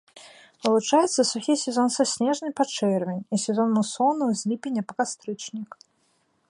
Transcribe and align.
Вылучаюцца 0.61 1.25
сухі 1.31 1.53
сезон 1.65 1.87
са 1.97 2.03
снежня 2.13 2.49
па 2.61 2.67
чэрвень 2.79 3.23
і 3.37 3.41
сезон 3.45 3.67
мусонаў 3.77 4.29
з 4.39 4.55
ліпеня 4.55 4.81
па 4.93 5.01
кастрычнік. 5.03 5.71